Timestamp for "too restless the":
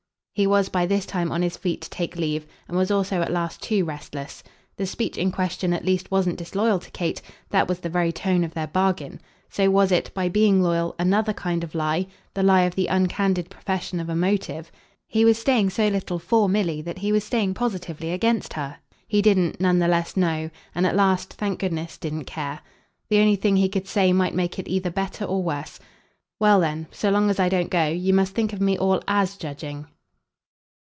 3.61-4.87